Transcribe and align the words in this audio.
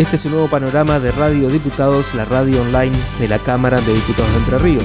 Este 0.00 0.16
es 0.16 0.24
un 0.24 0.30
nuevo 0.32 0.48
panorama 0.48 0.98
de 0.98 1.12
Radio 1.12 1.50
Diputados, 1.50 2.14
la 2.14 2.24
radio 2.24 2.62
online 2.62 2.96
de 3.18 3.28
la 3.28 3.38
Cámara 3.38 3.78
de 3.82 3.92
Diputados 3.92 4.32
de 4.32 4.38
Entre 4.38 4.58
Ríos. 4.58 4.84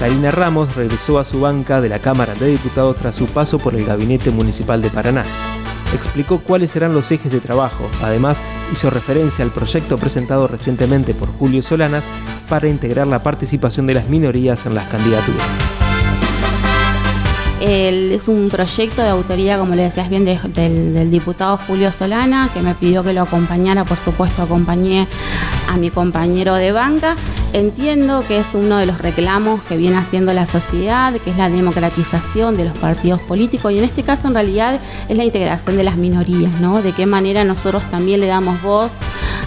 Karina 0.00 0.30
Ramos 0.30 0.74
regresó 0.74 1.18
a 1.18 1.26
su 1.26 1.38
banca 1.38 1.82
de 1.82 1.90
la 1.90 1.98
Cámara 1.98 2.32
de 2.32 2.46
Diputados 2.46 2.96
tras 2.96 3.16
su 3.16 3.26
paso 3.26 3.58
por 3.58 3.74
el 3.74 3.84
Gabinete 3.84 4.30
Municipal 4.30 4.80
de 4.80 4.88
Paraná. 4.88 5.26
Explicó 5.94 6.38
cuáles 6.38 6.70
serán 6.70 6.94
los 6.94 7.12
ejes 7.12 7.30
de 7.30 7.40
trabajo. 7.40 7.90
Además, 8.02 8.42
hizo 8.72 8.88
referencia 8.88 9.44
al 9.44 9.50
proyecto 9.50 9.98
presentado 9.98 10.48
recientemente 10.48 11.12
por 11.12 11.28
Julio 11.28 11.60
Solanas 11.60 12.04
para 12.48 12.68
integrar 12.68 13.06
la 13.06 13.22
participación 13.22 13.86
de 13.86 13.92
las 13.92 14.08
minorías 14.08 14.64
en 14.64 14.74
las 14.74 14.88
candidaturas 14.88 15.75
es 17.66 18.28
un 18.28 18.48
proyecto 18.48 19.02
de 19.02 19.08
autoría, 19.08 19.58
como 19.58 19.74
le 19.74 19.82
decías 19.82 20.08
bien, 20.08 20.24
del, 20.24 21.10
diputado 21.10 21.56
Julio 21.66 21.90
Solana, 21.90 22.50
que 22.54 22.60
me 22.60 22.74
pidió 22.74 23.02
que 23.02 23.12
lo 23.12 23.22
acompañara, 23.22 23.84
por 23.84 23.98
supuesto 23.98 24.42
acompañé 24.42 25.08
a 25.68 25.76
mi 25.76 25.90
compañero 25.90 26.54
de 26.54 26.70
banca. 26.70 27.16
Entiendo 27.52 28.24
que 28.26 28.38
es 28.38 28.46
uno 28.54 28.76
de 28.78 28.86
los 28.86 28.98
reclamos 28.98 29.62
que 29.62 29.76
viene 29.76 29.96
haciendo 29.96 30.32
la 30.32 30.46
sociedad, 30.46 31.12
que 31.14 31.30
es 31.30 31.36
la 31.36 31.48
democratización 31.48 32.56
de 32.56 32.66
los 32.66 32.78
partidos 32.78 33.20
políticos 33.20 33.72
y 33.72 33.78
en 33.78 33.84
este 33.84 34.02
caso 34.02 34.28
en 34.28 34.34
realidad 34.34 34.78
es 35.08 35.16
la 35.16 35.24
integración 35.24 35.76
de 35.76 35.84
las 35.84 35.96
minorías, 35.96 36.60
¿no? 36.60 36.82
De 36.82 36.92
qué 36.92 37.06
manera 37.06 37.42
nosotros 37.44 37.82
también 37.90 38.20
le 38.20 38.26
damos 38.26 38.62
voz 38.62 39.00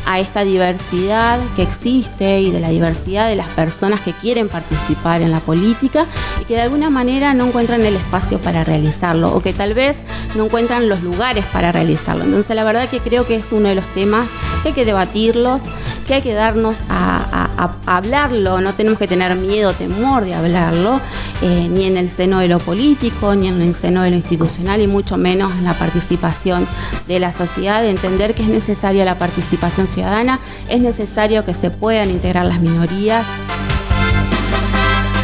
a 0.06 0.20
esta 0.20 0.44
diversidad 0.44 1.40
que 1.56 1.64
existe 1.64 2.42
y 2.42 2.52
de 2.52 2.60
la 2.60 2.70
diversidad 2.70 3.28
de 3.28 3.36
las 3.36 3.50
personas 3.50 4.02
que 4.02 4.14
quieren 4.14 4.50
participar 4.50 5.22
en 5.22 5.32
la 5.32 5.40
política 5.40 6.06
y 6.42 6.46
que 6.46 6.56
de 6.56 6.62
alguna 6.62 6.90
manera 6.90 7.34
no 7.34 7.48
encuentran 7.48 7.86
el 7.86 7.96
espacio 7.96 8.40
para 8.40 8.64
realizarlo 8.64 9.34
o 9.34 9.42
que 9.42 9.54
tal 9.54 9.74
vez 9.74 9.98
no 10.36 10.46
encuentran 10.46 10.90
los 10.90 11.02
lugares 11.02 11.46
para 11.46 11.72
realizarlo. 11.72 12.24
Entonces 12.24 12.56
la 12.56 12.64
verdad 12.64 12.90
que 12.90 13.00
creo 13.00 13.26
que 13.26 13.36
es 13.36 13.46
uno 13.52 13.70
de 13.70 13.76
los 13.76 13.86
temas 13.94 14.28
que 14.62 14.70
hay 14.70 14.74
que 14.74 14.86
debatirlos, 14.86 15.64
que 16.10 16.16
hay 16.16 16.22
que 16.24 16.34
darnos 16.34 16.80
a, 16.90 17.70
hablarlo, 17.86 18.62
no 18.62 18.74
tenemos 18.74 18.98
que 18.98 19.08
tener 19.08 19.36
miedo, 19.36 19.74
temor 19.74 20.26
de 20.26 20.34
hablarlo, 20.34 21.00
eh, 21.44 21.68
ni 21.70 21.84
en 21.86 21.98
el 21.98 22.10
seno 22.10 22.40
de 22.40 22.48
lo 22.48 22.58
político, 22.58 23.36
ni 23.36 23.48
en 23.48 23.62
el 23.62 23.76
seno 23.76 24.02
de 24.02 24.10
lo 24.10 24.16
institucional, 24.16 24.82
y 24.82 24.88
mucho 24.88 25.18
menos 25.18 25.52
en 25.52 25.66
la 25.66 25.76
participación 25.76 26.68
de 27.08 27.20
la 27.20 27.32
sociedad, 27.32 27.84
de 27.84 27.92
entender 27.92 28.34
que 28.34 28.42
es 28.42 28.50
necesaria 28.50 29.06
la 29.06 29.20
participación 29.20 29.86
ciudadana, 29.86 30.40
es 30.68 30.82
necesario 30.82 31.46
que 31.46 31.54
se 31.54 31.70
puedan 31.70 32.10
integrar 32.10 32.48
las 32.48 32.60
minorías. 32.60 33.24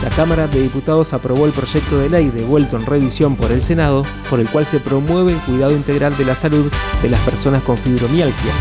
La 0.04 0.10
Cámara 0.16 0.48
de 0.48 0.62
Diputados 0.62 1.14
aprobó 1.14 1.46
el 1.46 1.52
proyecto 1.52 1.98
de 1.98 2.10
ley 2.10 2.30
devuelto 2.30 2.78
en 2.78 2.86
revisión 2.86 3.36
por 3.36 3.52
el 3.52 3.64
Senado, 3.64 4.04
por 4.30 4.40
el 4.40 4.50
cual 4.50 4.66
se 4.66 4.80
promueve 4.80 5.34
el 5.34 5.40
cuidado 5.40 5.72
integral 5.72 6.16
de 6.18 6.26
la 6.26 6.36
salud 6.36 6.72
de 7.02 7.10
las 7.10 7.20
personas 7.22 7.64
con 7.64 7.78
fibromialgia. 7.78 8.52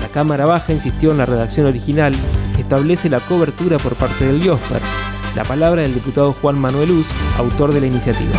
La 0.00 0.08
Cámara 0.08 0.46
Baja 0.46 0.72
insistió 0.72 1.12
en 1.12 1.18
la 1.18 1.26
redacción 1.26 1.66
original 1.66 2.14
establece 2.58 3.08
la 3.10 3.20
cobertura 3.20 3.78
por 3.78 3.94
parte 3.94 4.24
del 4.26 4.42
IOSPER. 4.42 4.80
La 5.34 5.44
palabra 5.44 5.82
del 5.82 5.94
diputado 5.94 6.32
Juan 6.32 6.58
Manuel 6.58 6.90
Uz, 6.90 7.06
autor 7.38 7.72
de 7.72 7.80
la 7.80 7.86
iniciativa. 7.86 8.32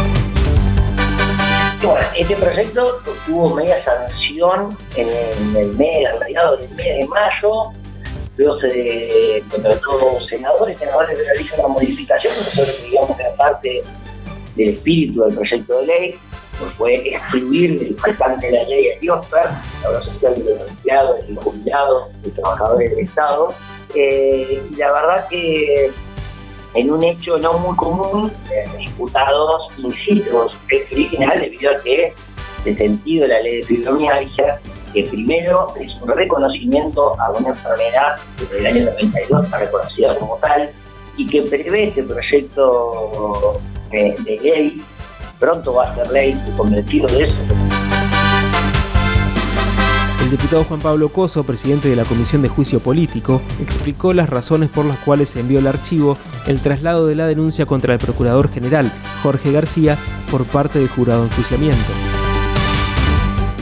Este 2.17 2.35
proyecto 2.37 3.01
tuvo 3.25 3.55
media 3.55 3.83
sanción 3.83 4.77
en 4.95 5.07
el 5.55 5.67
mes, 5.75 6.07
mediados 6.19 6.61
del 6.61 6.69
mes 6.69 6.97
de 6.97 7.07
mayo, 7.07 7.71
luego 8.37 8.59
se 8.59 9.43
contrató 9.49 10.19
senadores, 10.29 10.77
senadores 10.77 11.17
realizan 11.17 11.61
la 11.61 11.67
modificación, 11.69 12.33
nosotros 12.35 12.83
digamos 12.83 13.15
que 13.15 13.23
era 13.23 13.35
parte 13.35 13.83
del 14.55 14.69
espíritu 14.69 15.23
del 15.23 15.35
proyecto 15.35 15.79
de 15.81 15.85
ley, 15.85 16.19
fue 16.77 17.09
excluir 17.09 17.79
del 17.79 17.97
faltante 17.99 18.47
de 18.47 18.53
la 18.53 18.63
ley 18.63 18.83
de 18.83 18.97
IOSPER, 19.01 19.45
la 19.83 19.89
obra 19.89 20.01
social 20.01 20.35
de 20.43 20.55
los 20.55 20.69
empleados, 20.69 21.27
de 21.27 21.33
los 21.33 21.43
jubilados, 21.43 22.21
de 22.23 22.31
trabajadores 22.31 22.89
del 22.91 22.99
Estado, 22.99 23.53
eh, 23.93 24.61
y 24.71 24.75
la 24.75 24.91
verdad 24.91 25.27
que 25.29 25.91
en 26.73 26.91
un 26.91 27.03
hecho 27.03 27.37
no 27.37 27.57
muy 27.59 27.75
común, 27.77 28.31
eh, 28.51 28.65
diputados 28.77 29.71
incisos 29.77 30.57
es 30.69 30.91
original 30.91 31.39
debido 31.39 31.71
a 31.71 31.81
que 31.81 32.13
el 32.65 32.77
sentido 32.77 33.23
de 33.23 33.27
la 33.29 33.41
ley 33.41 33.57
de 33.57 33.63
fibromialgia 33.63 34.59
que 34.95 35.03
primero 35.03 35.73
es 35.77 35.93
un 36.01 36.07
reconocimiento 36.07 37.19
a 37.19 37.29
una 37.31 37.49
enfermedad 37.49 38.15
que 38.37 38.45
desde 38.45 38.59
el 38.59 38.65
año 38.67 38.85
92 38.91 39.43
está 39.43 39.57
reconocida 39.57 40.17
como 40.17 40.37
tal 40.37 40.69
y 41.17 41.27
que 41.27 41.41
prevé 41.41 41.89
este 41.89 42.03
proyecto 42.03 43.59
de, 43.91 44.39
ley, 44.41 44.81
pronto 45.37 45.73
va 45.73 45.91
a 45.91 45.95
ser 45.95 46.09
ley, 46.11 46.31
estoy 46.31 46.53
convencido 46.55 47.07
de 47.09 47.23
eso. 47.23 47.35
El 50.21 50.31
diputado 50.31 50.63
Juan 50.63 50.79
Pablo 50.79 51.09
Coso, 51.09 51.43
presidente 51.43 51.89
de 51.89 51.97
la 51.97 52.05
Comisión 52.05 52.41
de 52.41 52.47
Juicio 52.47 52.79
Político, 52.79 53.41
explicó 53.61 54.13
las 54.13 54.29
razones 54.29 54.69
por 54.69 54.85
las 54.85 54.97
cuales 54.99 55.29
se 55.29 55.41
envió 55.41 55.59
el 55.59 55.67
archivo 55.67 56.17
el 56.47 56.61
traslado 56.61 57.05
de 57.05 57.15
la 57.15 57.27
denuncia 57.27 57.65
contra 57.65 57.93
el 57.93 57.99
Procurador 57.99 58.49
General 58.49 58.91
Jorge 59.21 59.51
García 59.51 59.97
por 60.31 60.45
parte 60.45 60.79
del 60.79 60.87
jurado 60.87 61.21
de 61.21 61.27
enjuiciamiento. 61.27 62.04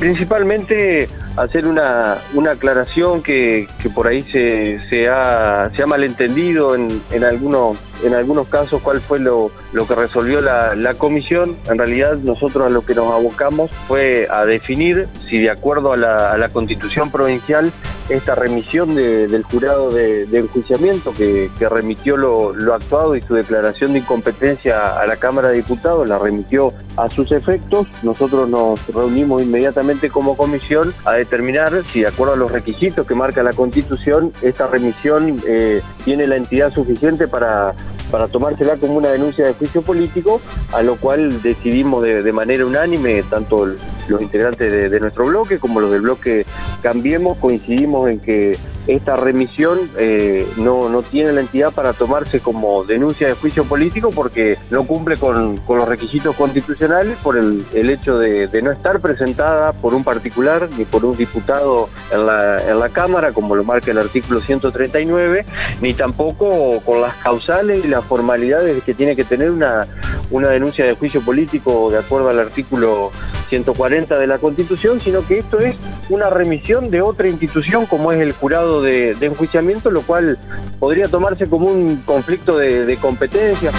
Principalmente 0.04 1.08
hacer 1.38 1.66
una, 1.66 2.18
aclaración 2.52 3.24
que, 3.24 3.70
por 3.96 4.06
ahí 4.06 4.22
se, 4.22 4.82
se, 4.90 5.08
ha, 5.08 5.72
se 5.74 5.82
ha 5.82 5.86
malentendido 5.86 6.76
en, 6.76 7.02
en 7.10 7.24
algunos 7.24 7.78
en 8.04 8.14
algunos 8.14 8.48
casos 8.48 8.82
cuál 8.82 9.00
fue 9.00 9.20
lo, 9.20 9.52
que 9.72 9.96
resolvió 9.96 10.42
la, 10.42 10.94
comisión. 10.98 11.58
En 11.70 11.78
realidad 11.78 12.18
nosotros 12.18 12.68
a 12.68 12.70
lo 12.70 12.86
que 12.86 12.94
nos 12.94 13.12
abocamos 13.12 13.72
fue 13.88 14.28
a 14.30 14.46
definir 14.46 15.08
si 15.28 15.40
de 15.40 15.50
acuerdo 15.50 15.94
a 15.94 15.98
la, 15.98 16.50
constitución 16.50 17.10
provincial 17.10 17.72
esta 18.10 18.36
remisión 18.36 18.96
del 18.96 19.44
jurado 19.44 19.92
de, 19.92 20.24
enjuiciamiento 20.32 21.14
que, 21.14 21.50
remitió 21.70 22.18
lo, 22.18 22.74
actuado 22.74 23.16
y 23.16 23.22
su 23.22 23.36
declaración 23.36 23.94
de 23.94 24.00
incompetencia 24.00 25.00
a 25.00 25.06
la 25.06 25.16
Cámara 25.18 25.50
de 25.50 25.58
Diputados 25.58 26.08
la 26.08 26.20
remitió 26.20 26.74
a 26.98 27.10
sus 27.10 27.32
efectos. 27.32 27.88
Nosotros 28.04 28.50
nos 28.50 28.86
reunimos 28.88 29.42
inmediatamente 29.42 30.10
como 30.10 30.36
comisión 30.36 30.94
a 31.06 31.14
determinar 31.14 31.72
si 31.92 32.02
de 32.02 32.08
acuerdo 32.08 32.34
a 32.34 32.38
los 32.38 32.52
requisitos 32.52 33.08
que 33.08 33.16
marca 33.16 33.44
la 33.44 33.54
constitución 33.54 34.34
esta 34.42 34.68
remisión 34.68 35.42
eh, 35.48 35.82
tiene 36.04 36.28
la 36.28 36.36
entidad 36.36 36.72
suficiente 36.72 37.28
para 37.28 37.74
para 38.14 38.28
tomársela 38.28 38.78
como 38.78 38.98
una 38.98 39.10
denuncia 39.10 39.44
de 39.44 39.56
juicio 39.56 39.82
político, 39.82 40.40
a 40.72 40.84
lo 40.84 40.98
cual 40.98 41.42
decidimos 41.42 42.04
de, 42.04 42.32
manera 42.32 42.64
unánime, 42.64 43.24
tanto 43.24 43.66
los 44.08 44.22
integrantes 44.22 44.92
de, 44.92 45.00
nuestro 45.00 45.26
bloque 45.26 45.58
como 45.58 45.80
los 45.80 45.90
del 45.90 46.02
bloque 46.02 46.46
Cambiemos, 46.84 47.40
coincidimos 47.40 48.12
en 48.12 48.20
que 48.20 48.56
esta 48.88 49.16
remisión 49.16 49.90
eh, 49.98 50.48
no, 50.58 50.90
no, 50.90 51.04
tiene 51.04 51.32
la 51.32 51.42
entidad 51.42 51.72
para 51.72 51.94
tomarse 51.94 52.40
como 52.40 52.84
denuncia 52.84 53.28
de 53.28 53.34
juicio 53.34 53.64
político 53.66 54.12
porque 54.12 54.58
no 54.70 54.86
cumple 54.86 55.18
con, 55.18 55.60
los 55.68 55.88
requisitos 55.88 56.36
constitucionales 56.36 57.18
por 57.24 57.38
el, 57.38 57.66
hecho 57.74 58.20
de, 58.20 58.50
no 58.62 58.72
estar 58.72 59.00
presentada 59.00 59.74
por 59.74 59.94
un 59.94 60.04
particular 60.04 60.70
ni 60.78 60.86
por 60.86 61.06
un 61.06 61.16
diputado 61.16 61.90
en 62.12 62.26
la, 62.26 62.70
en 62.70 62.80
la 62.80 62.90
Cámara, 62.90 63.32
como 63.32 63.56
lo 63.56 63.64
marca 63.64 63.92
el 63.92 63.98
artículo 63.98 64.42
139, 64.42 65.46
ni 65.82 65.94
tampoco 65.94 66.80
con 66.82 67.02
las 67.02 67.16
causales 67.16 67.84
y 67.84 67.88
las 67.88 68.04
formalidades 68.06 68.84
que 68.84 68.94
tiene 68.94 69.16
que 69.16 69.24
tener 69.24 69.52
una, 69.52 69.88
una 70.32 70.50
denuncia 70.50 70.86
de 70.86 70.94
juicio 70.94 71.22
político 71.22 71.90
de 71.92 72.00
acuerdo 72.00 72.30
al 72.30 72.40
artículo 72.40 73.12
140 73.54 74.18
de 74.18 74.26
la 74.26 74.40
Constitución, 74.40 75.00
sino 75.00 75.26
que 75.26 75.40
esto 75.40 75.60
es 75.60 75.76
una 76.10 76.32
remisión 76.32 76.90
de 76.90 77.02
otra 77.02 77.30
institución 77.30 77.86
como 77.86 78.12
es 78.12 78.20
el 78.20 78.32
jurado 78.32 78.82
de, 78.82 79.12
enjuiciamiento, 79.22 79.92
lo 79.92 80.02
cual 80.02 80.40
podría 80.80 81.08
tomarse 81.08 81.48
como 81.48 81.68
un 81.68 81.98
conflicto 81.98 82.58
de, 82.58 82.86
de 82.86 82.98
competencia. 82.98 83.72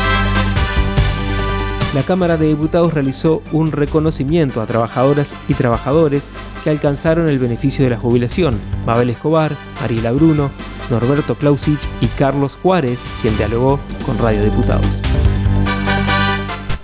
La 1.92 2.02
Cámara 2.02 2.36
de 2.36 2.46
Diputados 2.46 2.94
realizó 2.94 3.42
un 3.52 3.72
reconocimiento 3.72 4.60
a 4.60 4.66
trabajadoras 4.66 5.34
y 5.48 5.54
trabajadores 5.54 6.28
que 6.62 6.70
alcanzaron 6.70 7.28
el 7.28 7.38
beneficio 7.38 7.84
de 7.84 7.90
la 7.90 7.96
jubilación. 7.96 8.60
Mabel 8.86 9.10
Escobar, 9.10 9.52
Ariela 9.82 10.12
Bruno, 10.12 10.50
Norberto 10.90 11.34
Clausich 11.34 11.80
y 12.00 12.06
Carlos 12.06 12.58
Juárez, 12.62 13.00
quien 13.22 13.36
dialogó 13.36 13.80
con 14.06 14.18
Radio 14.18 14.42
Diputados. 14.42 15.00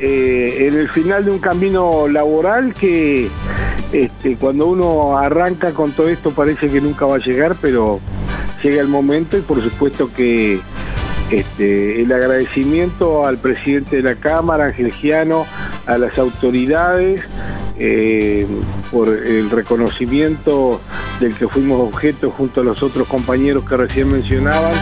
Eh, 0.01 0.67
en 0.67 0.79
el 0.79 0.89
final 0.89 1.27
de 1.27 1.31
un 1.31 1.41
camino 1.41 2.09
laboral 2.09 2.73
que 2.73 3.29
este, 3.93 4.37
cuando 4.37 4.67
uno 4.67 5.19
arranca 5.19 5.73
con 5.73 5.93
todo 5.93 6.09
esto 6.09 6.31
parece 6.31 6.71
que 6.71 6.81
nunca 6.81 7.05
va 7.05 7.17
a 7.17 7.19
llegar, 7.19 7.57
pero 7.61 8.01
llega 8.63 8.81
el 8.81 8.89
momento 8.89 9.37
y 9.37 9.43
por 9.43 9.63
supuesto 9.63 10.11
que 10.11 10.61
este, 11.31 12.01
el 12.01 12.11
agradecimiento 12.13 13.27
al 13.27 13.37
presidente 13.37 13.97
de 13.97 14.03
la 14.03 14.15
Cámara, 14.15 14.67
Ángel 14.67 14.91
Giano, 14.91 15.45
a 15.87 15.99
las 15.99 16.17
autoridades 16.19 17.23
eh, 17.79 18.47
por 18.91 19.09
el 19.09 19.51
reconocimiento 19.51 20.81
del 21.21 21.35
que 21.35 21.47
fuimos 21.47 21.81
objeto 21.81 22.31
junto 22.31 22.63
a 22.63 22.65
los 22.65 22.83
otros 22.83 23.07
compañeros 23.07 23.65
que 23.69 23.77
recién 23.77 24.11
mencionaban. 24.11 24.73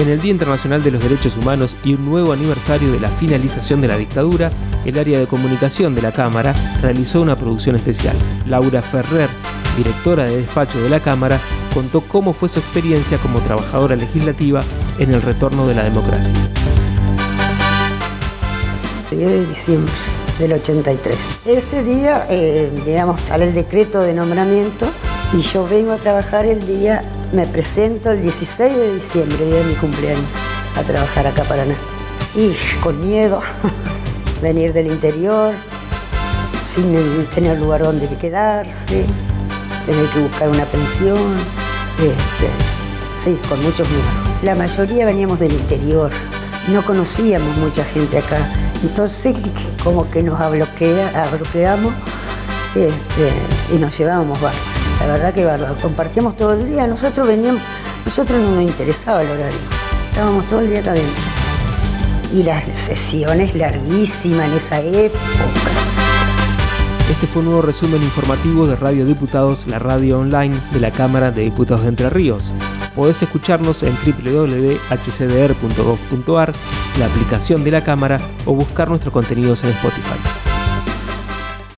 En 0.00 0.08
el 0.08 0.18
Día 0.18 0.30
Internacional 0.30 0.82
de 0.82 0.92
los 0.92 1.02
Derechos 1.02 1.36
Humanos 1.36 1.76
y 1.84 1.92
un 1.92 2.06
nuevo 2.06 2.32
aniversario 2.32 2.90
de 2.90 2.98
la 2.98 3.10
finalización 3.10 3.82
de 3.82 3.88
la 3.88 3.98
dictadura, 3.98 4.50
el 4.86 4.98
área 4.98 5.20
de 5.20 5.26
comunicación 5.26 5.94
de 5.94 6.00
la 6.00 6.10
Cámara 6.10 6.54
realizó 6.80 7.20
una 7.20 7.36
producción 7.36 7.76
especial. 7.76 8.16
Laura 8.46 8.80
Ferrer, 8.80 9.28
directora 9.76 10.24
de 10.24 10.38
despacho 10.38 10.80
de 10.80 10.88
la 10.88 11.00
Cámara, 11.00 11.38
contó 11.74 12.00
cómo 12.00 12.32
fue 12.32 12.48
su 12.48 12.60
experiencia 12.60 13.18
como 13.18 13.40
trabajadora 13.40 13.94
legislativa 13.94 14.62
en 14.98 15.12
el 15.12 15.20
retorno 15.20 15.66
de 15.66 15.74
la 15.74 15.84
democracia. 15.84 16.34
El 19.10 19.18
de 19.18 19.46
diciembre 19.48 19.92
del 20.38 20.54
83. 20.54 21.18
Ese 21.44 21.84
día, 21.84 22.26
eh, 22.30 22.72
digamos, 22.86 23.20
sale 23.20 23.48
el 23.48 23.54
decreto 23.54 24.00
de 24.00 24.14
nombramiento 24.14 24.86
y 25.34 25.42
yo 25.42 25.68
vengo 25.68 25.92
a 25.92 25.98
trabajar 25.98 26.46
el 26.46 26.66
día, 26.66 27.02
me 27.32 27.46
presento 27.46 28.10
el 28.10 28.22
16 28.22 28.76
de 28.76 28.94
diciembre, 28.94 29.46
día 29.46 29.56
de 29.56 29.64
mi 29.64 29.74
cumpleaños, 29.74 30.24
a 30.76 30.82
trabajar 30.82 31.26
acá 31.26 31.42
para 31.44 31.64
Paraná. 31.64 31.74
Y 32.34 32.54
con 32.82 33.00
miedo, 33.00 33.40
venir 34.42 34.72
del 34.72 34.88
interior, 34.88 35.54
sin 36.74 37.26
tener 37.34 37.58
lugar 37.58 37.82
donde 37.82 38.08
quedarse, 38.16 39.04
tener 39.86 40.06
que 40.12 40.20
buscar 40.20 40.48
una 40.48 40.64
pensión, 40.64 41.36
este, 41.98 42.48
sí, 43.24 43.38
con 43.48 43.62
muchos 43.62 43.88
miedos. 43.88 44.42
La 44.42 44.54
mayoría 44.54 45.06
veníamos 45.06 45.38
del 45.38 45.52
interior, 45.52 46.10
no 46.68 46.82
conocíamos 46.82 47.56
mucha 47.58 47.84
gente 47.84 48.18
acá, 48.18 48.38
entonces 48.82 49.36
como 49.84 50.10
que 50.10 50.22
nos 50.22 50.38
bloqueamos 50.50 51.94
este, 52.74 53.74
y 53.74 53.78
nos 53.78 53.96
llevábamos 53.96 54.40
bárbaro. 54.40 54.69
La 55.00 55.06
verdad 55.06 55.34
que 55.34 55.44
bárbaro. 55.44 55.76
Compartíamos 55.80 56.36
todo 56.36 56.52
el 56.52 56.68
día, 56.68 56.86
nosotros 56.86 57.26
veníamos, 57.26 57.62
nosotros 58.04 58.40
no 58.40 58.56
nos 58.56 58.62
interesaba 58.62 59.22
el 59.22 59.30
horario, 59.30 59.58
estábamos 60.10 60.44
todo 60.44 60.60
el 60.60 60.70
día 60.70 60.80
acá 60.80 60.92
adentro. 60.92 61.22
Y 62.32 62.44
las 62.44 62.64
sesiones 62.64 63.54
larguísimas 63.54 64.48
en 64.48 64.56
esa 64.56 64.80
época. 64.80 65.20
Este 67.10 67.26
fue 67.26 67.40
un 67.40 67.46
nuevo 67.46 67.62
resumen 67.62 68.00
informativo 68.02 68.68
de 68.68 68.76
Radio 68.76 69.04
Diputados, 69.04 69.66
la 69.66 69.80
radio 69.80 70.20
online 70.20 70.56
de 70.72 70.78
la 70.78 70.92
Cámara 70.92 71.32
de 71.32 71.42
Diputados 71.42 71.82
de 71.82 71.88
Entre 71.88 72.08
Ríos. 72.08 72.52
Podés 72.94 73.20
escucharnos 73.20 73.82
en 73.82 73.96
www.hcdr.gov.ar, 73.96 76.52
la 76.98 77.06
aplicación 77.06 77.64
de 77.64 77.72
la 77.72 77.82
Cámara 77.82 78.18
o 78.46 78.54
buscar 78.54 78.88
nuestros 78.88 79.12
contenidos 79.12 79.64
en 79.64 79.70
Spotify. 79.70 80.39